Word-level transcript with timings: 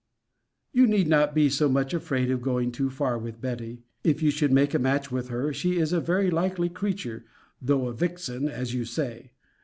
You 0.73 0.87
need 0.87 1.07
not 1.07 1.35
be 1.35 1.47
so 1.47 1.69
much 1.69 1.93
afraid 1.93 2.31
of 2.31 2.41
going 2.41 2.71
too 2.71 2.89
far 2.89 3.19
with 3.19 3.39
Betty. 3.39 3.83
If 4.03 4.23
you 4.23 4.31
should 4.31 4.51
make 4.51 4.73
a 4.73 4.79
match 4.79 5.11
with 5.11 5.27
her, 5.27 5.53
she 5.53 5.77
is 5.77 5.93
a 5.93 6.01
very 6.01 6.31
likely 6.31 6.69
creature, 6.69 7.23
though 7.61 7.85
a 7.85 7.93
vixen, 7.93 8.49
as 8.49 8.73
you 8.73 8.83
say. 8.83 9.33